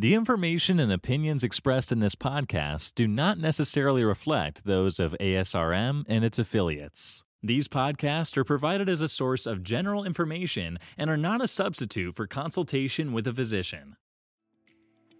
[0.00, 6.04] The information and opinions expressed in this podcast do not necessarily reflect those of ASRM
[6.06, 7.24] and its affiliates.
[7.42, 12.14] These podcasts are provided as a source of general information and are not a substitute
[12.14, 13.96] for consultation with a physician.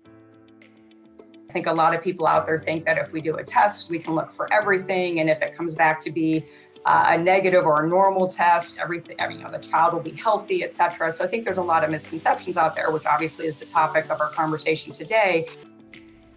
[0.06, 3.90] I think a lot of people out there think that if we do a test,
[3.90, 5.18] we can look for everything.
[5.18, 6.44] And if it comes back to be
[6.84, 10.62] uh, a negative or a normal test, everything, you know, the child will be healthy,
[10.62, 11.10] et cetera.
[11.10, 14.10] So I think there's a lot of misconceptions out there, which obviously is the topic
[14.10, 15.46] of our conversation today.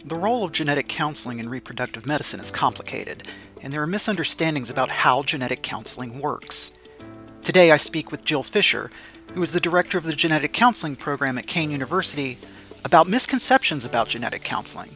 [0.04, 3.24] The role of genetic counseling in reproductive medicine is complicated,
[3.62, 6.72] and there are misunderstandings about how genetic counseling works.
[7.44, 8.90] Today I speak with Jill Fisher,
[9.34, 12.40] who is the director of the genetic counseling program at Kean University,
[12.84, 14.90] about misconceptions about genetic counseling.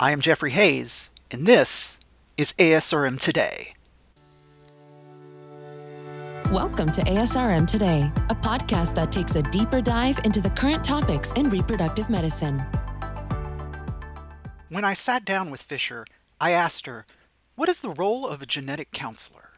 [0.00, 1.96] I am Jeffrey Hayes, and this
[2.36, 3.75] is ASRM Today.
[6.52, 11.32] Welcome to ASRM Today, a podcast that takes a deeper dive into the current topics
[11.32, 12.62] in reproductive medicine.
[14.68, 16.06] When I sat down with Fisher,
[16.40, 17.04] I asked her,
[17.56, 19.50] What is the role of a genetic counselor?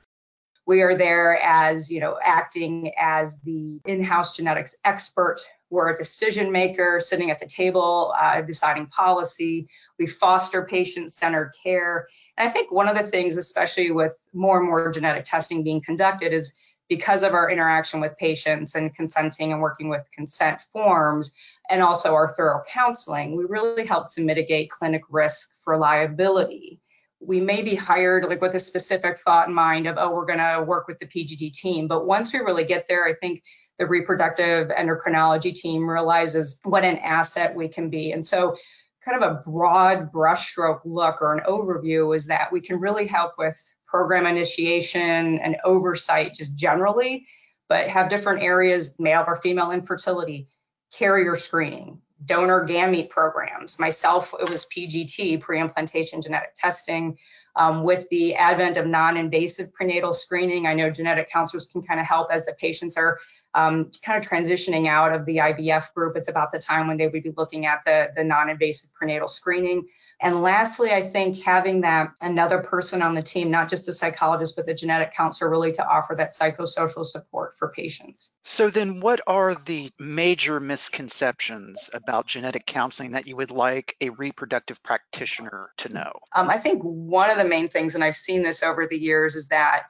[0.65, 5.41] We are there as, you know, acting as the in house genetics expert.
[5.69, 9.69] We're a decision maker sitting at the table, uh, deciding policy.
[9.99, 12.09] We foster patient centered care.
[12.39, 15.83] And I think one of the things, especially with more and more genetic testing being
[15.83, 16.57] conducted, is
[16.89, 21.35] because of our interaction with patients and consenting and working with consent forms
[21.69, 26.81] and also our thorough counseling, we really help to mitigate clinic risk for liability.
[27.21, 30.39] We may be hired like with a specific thought in mind of, oh, we're going
[30.39, 31.89] to work with the PGD team.
[31.89, 33.43] But once we really get there, I think
[33.79, 38.13] the reproductive endocrinology team realizes what an asset we can be.
[38.13, 38.57] And so,
[39.05, 43.35] kind of a broad brushstroke look or an overview is that we can really help
[43.39, 43.57] with
[43.89, 47.27] program initiation and oversight just generally,
[47.69, 50.47] but have different areas male or female infertility,
[50.93, 53.79] carrier screening, donor gamete programs.
[53.79, 57.19] Myself, it was PGT, pre implantation genetic testing.
[57.57, 61.99] Um, with the advent of non invasive prenatal screening, I know genetic counselors can kind
[61.99, 63.19] of help as the patients are
[63.59, 66.17] um, kind of transitioning out of the IVF group.
[66.17, 69.29] It's about the time when they would be looking at the, the non invasive prenatal
[69.29, 69.89] screening.
[70.21, 74.57] And lastly, I think having that another person on the team, not just a psychologist,
[74.57, 78.33] but the genetic counselor, really to offer that psychosocial support for patients.
[78.45, 84.11] So, then what are the major misconceptions about genetic counseling that you would like a
[84.11, 86.13] reproductive practitioner to know?
[86.35, 89.35] Um, I think one of the main things, and I've seen this over the years,
[89.35, 89.85] is that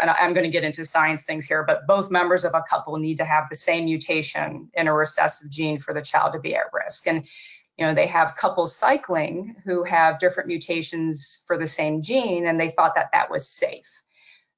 [0.00, 2.96] and I'm going to get into science things here, but both members of a couple
[2.96, 6.54] need to have the same mutation in a recessive gene for the child to be
[6.54, 7.06] at risk.
[7.06, 7.26] And
[7.76, 12.58] you know they have couples cycling who have different mutations for the same gene and
[12.58, 14.02] they thought that that was safe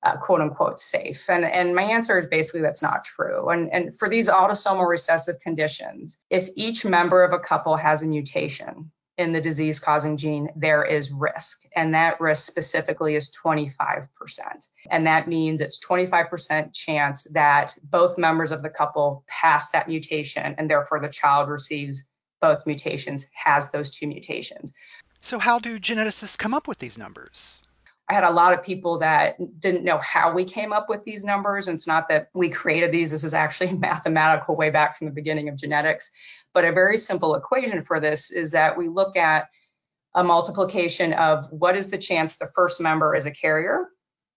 [0.02, 3.98] uh, quote unquote safe and and my answer is basically that's not true and and
[3.98, 9.32] for these autosomal recessive conditions if each member of a couple has a mutation in
[9.32, 11.64] the disease causing gene, there is risk.
[11.74, 14.08] And that risk specifically is 25%.
[14.90, 20.54] And that means it's 25% chance that both members of the couple pass that mutation
[20.58, 22.04] and therefore the child receives
[22.40, 24.74] both mutations, has those two mutations.
[25.20, 27.62] So, how do geneticists come up with these numbers?
[28.08, 31.24] I had a lot of people that didn't know how we came up with these
[31.24, 31.66] numbers.
[31.66, 35.08] And it's not that we created these, this is actually a mathematical way back from
[35.08, 36.10] the beginning of genetics.
[36.56, 39.50] But a very simple equation for this is that we look at
[40.14, 43.88] a multiplication of what is the chance the first member is a carrier,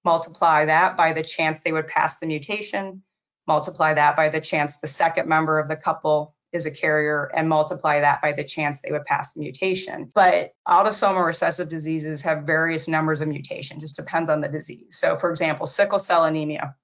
[0.04, 3.04] multiply that by the chance they would pass the mutation,
[3.48, 7.48] multiply that by the chance the second member of the couple is a carrier and
[7.48, 10.12] multiply that by the chance they would pass the mutation.
[10.14, 14.98] But autosomal recessive diseases have various numbers of mutation, just depends on the disease.
[14.98, 16.76] So, for example, sickle cell anemia,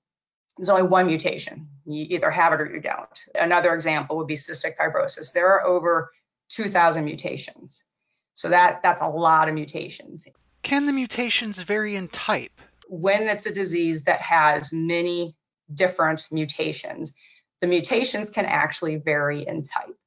[0.57, 1.67] there's only one mutation.
[1.85, 3.19] You either have it or you don't.
[3.35, 5.33] Another example would be cystic fibrosis.
[5.33, 6.11] There are over
[6.49, 7.83] 2,000 mutations.
[8.33, 10.27] So that that's a lot of mutations.
[10.61, 12.59] Can the mutations vary in type?
[12.87, 15.35] When it's a disease that has many
[15.73, 17.13] different mutations,
[17.61, 19.97] the mutations can actually vary in type.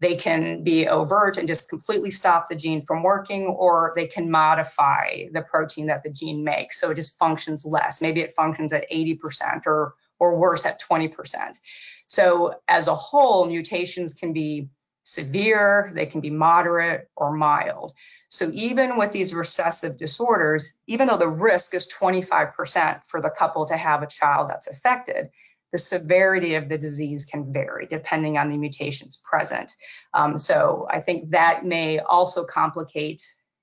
[0.00, 4.30] They can be overt and just completely stop the gene from working, or they can
[4.30, 6.80] modify the protein that the gene makes.
[6.80, 8.00] So it just functions less.
[8.00, 11.58] Maybe it functions at 80% or, or worse at 20%.
[12.06, 14.68] So as a whole, mutations can be
[15.04, 17.92] severe, they can be moderate or mild.
[18.28, 23.66] So even with these recessive disorders, even though the risk is 25% for the couple
[23.66, 25.30] to have a child that's affected,
[25.72, 29.72] the severity of the disease can vary depending on the mutations present.
[30.14, 33.22] Um, so I think that may also complicate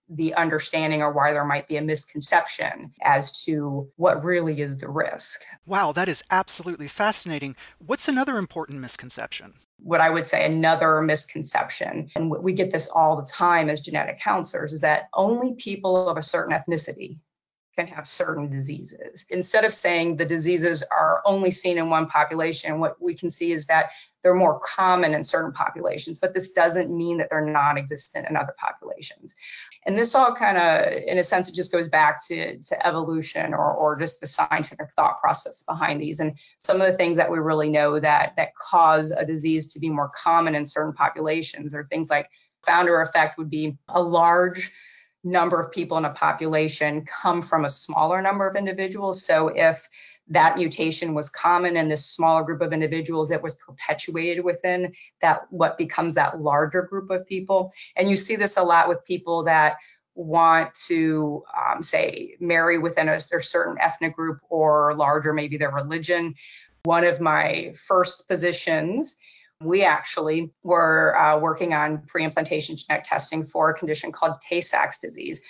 [0.10, 4.88] the understanding or why there might be a misconception as to what really is the
[4.88, 5.42] risk.
[5.66, 7.58] Wow, that is absolutely fascinating.
[7.80, 9.56] What's another important misconception?
[9.80, 14.20] what I would say another misconception, and we get this all the time as genetic
[14.20, 17.20] counselors, is that only people of a certain ethnicity
[17.78, 19.26] can have certain diseases.
[19.30, 23.52] Instead of saying the diseases are only seen in one population, what we can see
[23.52, 23.92] is that
[24.24, 28.36] they're more common in certain populations, but this doesn't mean that they're non existent in
[28.36, 29.36] other populations.
[29.86, 33.54] And this all kind of, in a sense, it just goes back to, to evolution
[33.54, 36.20] or, or just the scientific thought process behind these.
[36.20, 39.80] And some of the things that we really know that, that cause a disease to
[39.80, 42.28] be more common in certain populations are things like
[42.66, 44.72] founder effect would be a large
[45.28, 49.26] number of people in a population come from a smaller number of individuals.
[49.26, 49.90] So if
[50.30, 55.42] that mutation was common in this smaller group of individuals, it was perpetuated within that
[55.50, 57.72] what becomes that larger group of people.
[57.96, 59.78] And you see this a lot with people that
[60.16, 65.72] want to um, say marry within a, a certain ethnic group or larger, maybe their
[65.72, 66.36] religion.
[66.84, 69.16] One of my first positions
[69.62, 75.42] we actually were uh, working on pre-implantation genetic testing for a condition called Tay-Sachs disease.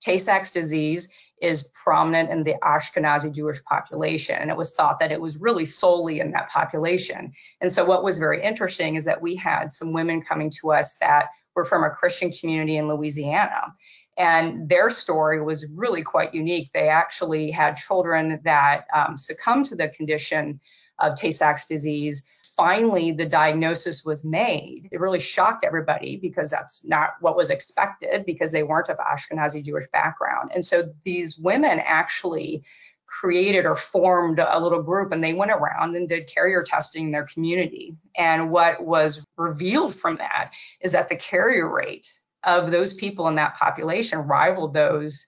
[0.00, 5.20] Tay-Sachs disease is prominent in the Ashkenazi Jewish population, and it was thought that it
[5.20, 7.32] was really solely in that population.
[7.60, 10.96] And so, what was very interesting is that we had some women coming to us
[11.00, 13.74] that were from a Christian community in Louisiana.
[14.18, 16.70] And their story was really quite unique.
[16.72, 20.60] They actually had children that um, succumbed to the condition
[20.98, 22.26] of Tay Sachs disease
[22.56, 28.24] finally the diagnosis was made, it really shocked everybody because that's not what was expected
[28.24, 30.50] because they weren't of Ashkenazi Jewish background.
[30.54, 32.64] And so these women actually
[33.06, 37.12] created or formed a little group and they went around and did carrier testing in
[37.12, 37.96] their community.
[38.16, 42.08] And what was revealed from that is that the carrier rate
[42.42, 45.26] of those people in that population rivaled those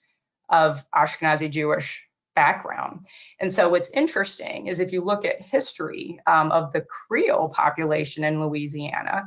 [0.49, 2.08] of Ashkenazi Jewish
[2.39, 3.05] background.
[3.41, 8.23] And so, what's interesting is if you look at history um, of the Creole population
[8.23, 9.25] in Louisiana,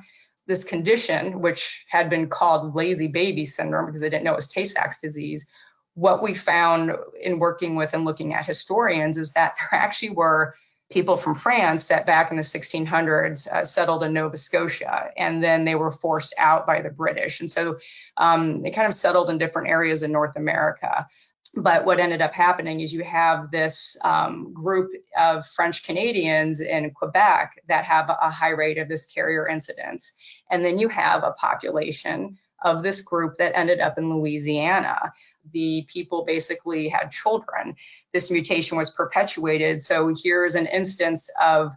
[0.47, 4.47] this condition, which had been called lazy baby syndrome because they didn't know it was
[4.47, 5.45] Tay Sachs disease,
[5.93, 10.55] what we found in working with and looking at historians is that there actually were
[10.89, 15.65] people from France that back in the 1600s uh, settled in Nova Scotia, and then
[15.65, 17.41] they were forced out by the British.
[17.41, 17.77] And so
[18.15, 21.07] um, they kind of settled in different areas in North America.
[21.53, 26.91] But what ended up happening is you have this um, group of French Canadians in
[26.91, 30.13] Quebec that have a high rate of this carrier incidence.
[30.49, 35.11] And then you have a population of this group that ended up in Louisiana.
[35.51, 37.75] The people basically had children.
[38.13, 39.81] This mutation was perpetuated.
[39.81, 41.71] So here's an instance of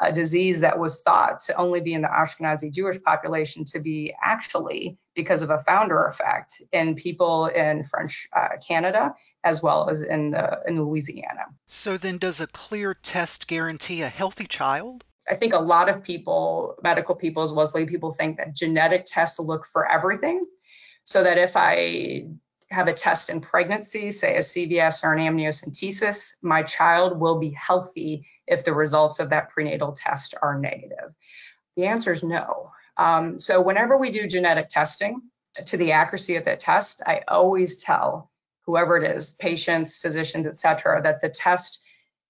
[0.00, 4.14] a disease that was thought to only be in the Ashkenazi Jewish population to be
[4.22, 10.02] actually because of a founder effect in people in French uh, Canada as well as
[10.02, 11.46] in the, in Louisiana.
[11.66, 15.04] So then, does a clear test guarantee a healthy child?
[15.28, 18.54] I think a lot of people, medical people as well as lay people, think that
[18.54, 20.46] genetic tests look for everything.
[21.04, 22.28] So that if I
[22.72, 27.50] have a test in pregnancy, say a CVS or an amniocentesis, my child will be
[27.50, 31.14] healthy if the results of that prenatal test are negative.
[31.76, 32.72] The answer is no.
[32.96, 35.22] Um, so whenever we do genetic testing,
[35.66, 38.30] to the accuracy of that test, I always tell
[38.64, 41.84] whoever it is, patients, physicians, et cetera, that the test,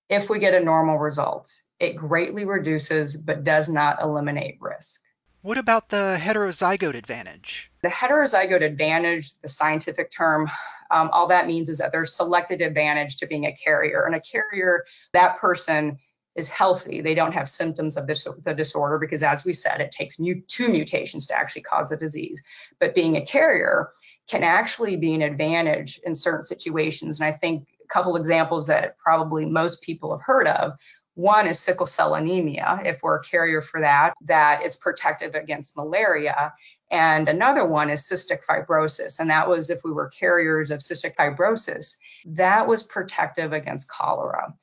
[0.09, 1.49] if we get a normal result,
[1.79, 5.03] it greatly reduces but does not eliminate risk.
[5.43, 7.69] What about the heterozygote advantage?
[7.83, 10.49] The heterozygote advantage, the scientific term,
[10.93, 14.05] um, all that means is that there's selected advantage to being a carrier.
[14.05, 15.99] And a carrier, that person
[16.37, 17.01] is healthy.
[17.01, 20.43] They don't have symptoms of this, the disorder because, as we said, it takes mu-
[20.47, 22.41] two mutations to actually cause the disease.
[22.79, 23.91] But being a carrier
[24.29, 27.19] can actually be an advantage in certain situations.
[27.19, 30.75] And I think a couple examples that probably most people have heard of
[31.15, 35.77] one is sickle cell anemia, if we're a carrier for that, that it's protective against
[35.77, 36.55] malaria.
[36.91, 39.19] And another one is cystic fibrosis.
[39.19, 44.55] And that was if we were carriers of cystic fibrosis, that was protective against cholera.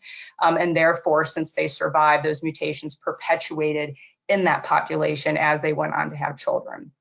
[0.41, 3.95] Um, and therefore, since they survived, those mutations perpetuated
[4.27, 6.91] in that population as they went on to have children.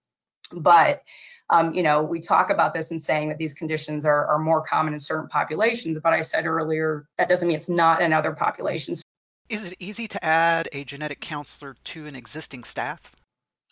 [0.53, 1.03] But
[1.51, 4.61] um, you know, we talk about this and saying that these conditions are, are more
[4.61, 8.33] common in certain populations, but I said earlier that doesn't mean it's not in other
[8.33, 9.03] populations.
[9.49, 13.17] Is it easy to add a genetic counselor to an existing staff?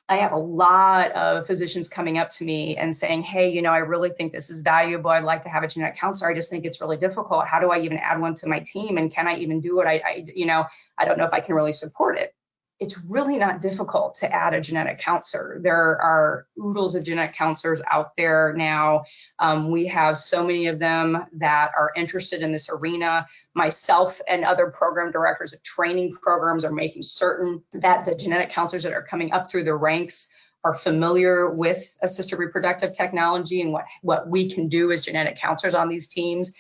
[0.08, 3.72] I have a lot of physicians coming up to me and saying, Hey, you know,
[3.72, 5.10] I really think this is valuable.
[5.10, 6.30] I'd like to have a genetic counselor.
[6.30, 7.46] I just think it's really difficult.
[7.46, 8.98] How do I even add one to my team?
[8.98, 9.86] And can I even do it?
[9.86, 10.64] I, I you know,
[10.96, 12.35] I don't know if I can really support it.
[12.78, 15.58] It's really not difficult to add a genetic counselor.
[15.62, 19.04] There are oodles of genetic counselors out there now.
[19.38, 23.26] Um, we have so many of them that are interested in this arena.
[23.54, 28.82] Myself and other program directors of training programs are making certain that the genetic counselors
[28.82, 30.30] that are coming up through the ranks
[30.62, 35.74] are familiar with assisted reproductive technology and what, what we can do as genetic counselors
[35.74, 36.54] on these teams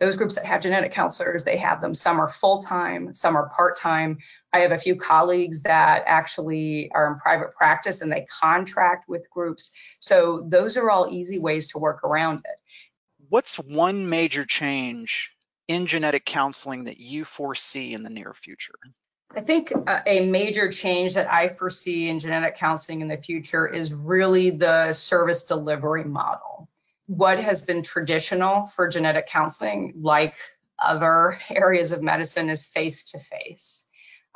[0.00, 1.92] those groups that have genetic counselors, they have them.
[1.92, 4.18] Some are full time, some are part time.
[4.52, 9.28] I have a few colleagues that actually are in private practice and they contract with
[9.30, 9.72] groups.
[9.98, 12.56] So those are all easy ways to work around it.
[13.28, 15.32] What's one major change
[15.68, 18.78] in genetic counseling that you foresee in the near future?
[19.36, 23.68] I think uh, a major change that I foresee in genetic counseling in the future
[23.68, 26.69] is really the service delivery model
[27.10, 30.36] what has been traditional for genetic counseling, like
[30.80, 33.84] other areas of medicine, is face to face.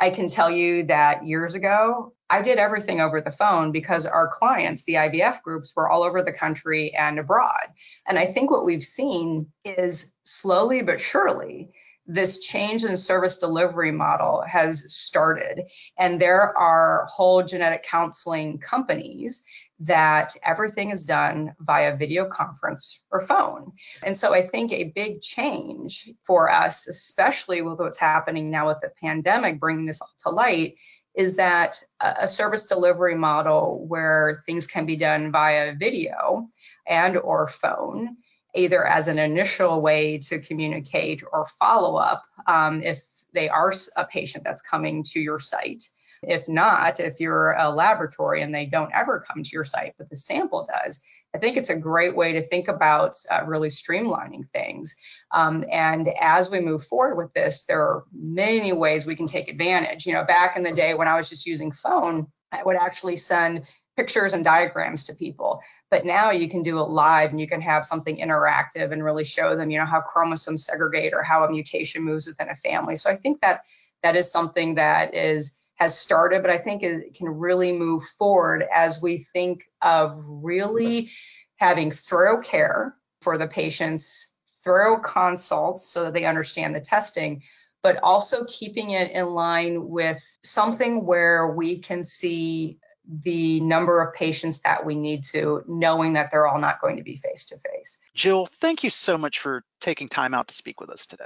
[0.00, 4.26] I can tell you that years ago, I did everything over the phone because our
[4.26, 7.69] clients, the IVF groups, were all over the country and abroad.
[8.09, 11.71] And I think what we've seen is slowly but surely,
[12.07, 15.62] this change in service delivery model has started.
[15.97, 19.45] And there are whole genetic counseling companies
[19.81, 23.73] that everything is done via video conference or phone.
[24.02, 28.81] And so I think a big change for us, especially with what's happening now with
[28.81, 30.76] the pandemic, bringing this all to light,
[31.14, 36.49] is that a service delivery model where things can be done via video
[36.87, 38.16] and or phone
[38.54, 43.02] either as an initial way to communicate or follow up um, if
[43.33, 45.85] they are a patient that's coming to your site
[46.28, 50.09] if not, if you're a laboratory and they don't ever come to your site, but
[50.11, 51.00] the sample does,
[51.35, 54.95] I think it's a great way to think about uh, really streamlining things.
[55.33, 59.49] Um, and as we move forward with this, there are many ways we can take
[59.49, 60.07] advantage.
[60.07, 63.16] You know, back in the day when I was just using phone, I would actually
[63.16, 63.64] send
[63.97, 65.61] pictures and diagrams to people.
[65.90, 69.25] But now you can do it live and you can have something interactive and really
[69.25, 72.97] show them, you know, how chromosomes segregate or how a mutation moves within a family.
[72.97, 73.62] So I think that
[74.02, 78.64] that is something that is has started, but I think it can really move forward
[78.73, 81.11] as we think of really
[81.57, 87.43] having thorough care for the patients, thorough consults so that they understand the testing,
[87.83, 94.14] but also keeping it in line with something where we can see the number of
[94.14, 97.59] patients that we need to, knowing that they're all not going to be face to
[97.59, 98.00] face.
[98.14, 101.25] Jill, thank you so much for taking time out to speak with us today.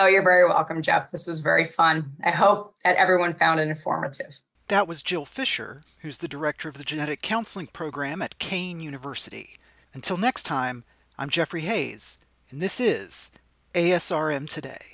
[0.00, 1.10] Oh, you're very welcome, Jeff.
[1.10, 2.10] This was very fun.
[2.24, 4.40] I hope that everyone found it informative.
[4.68, 9.58] That was Jill Fisher, who's the director of the genetic counseling program at Kean University.
[9.92, 10.84] Until next time,
[11.18, 12.18] I'm Jeffrey Hayes,
[12.50, 13.30] and this is
[13.74, 14.89] ASRM Today.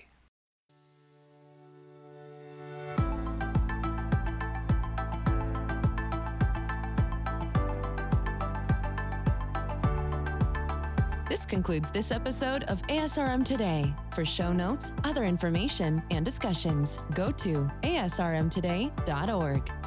[11.36, 13.92] This concludes this episode of ASRM Today.
[14.12, 19.85] For show notes, other information, and discussions, go to asrmtoday.org.